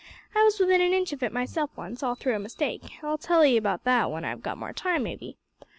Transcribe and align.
I 0.33 0.43
was 0.43 0.59
within 0.59 0.81
an 0.81 0.93
inch 0.93 1.13
of 1.13 1.21
it 1.21 1.31
myself 1.31 1.69
once, 1.77 2.01
all 2.01 2.15
through 2.15 2.35
a 2.35 2.39
mistake 2.39 2.81
I'll 3.03 3.19
tell 3.19 3.45
'ee 3.45 3.55
about 3.55 3.83
that 3.83 4.09
when 4.09 4.25
I've 4.25 4.41
got 4.41 4.57
more 4.57 4.73
time, 4.73 5.03
maybe. 5.03 5.37